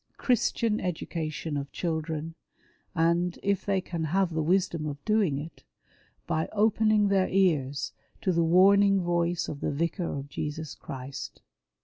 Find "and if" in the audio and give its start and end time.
2.95-3.63